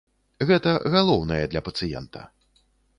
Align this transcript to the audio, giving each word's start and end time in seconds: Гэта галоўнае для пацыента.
Гэта 0.51 0.71
галоўнае 0.95 1.39
для 1.55 1.65
пацыента. 1.71 2.29